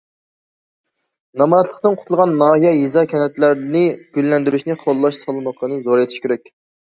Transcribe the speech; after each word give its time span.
نامراتلىقتىن 1.41 1.97
قۇتۇلغان 1.99 2.33
ناھىيە، 2.39 2.71
يېزا- 2.77 3.05
كەنتلەرنى 3.13 3.83
گۈللەندۈرۈشنى 4.19 4.79
قوللاش 4.85 5.23
سالمىقىنى 5.27 5.81
زورايتىش 5.89 6.25
كېرەك. 6.27 6.53